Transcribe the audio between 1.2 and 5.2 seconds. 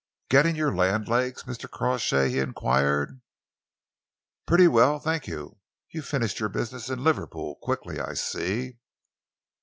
Mr. Crawshay?" he enquired. "Pretty well,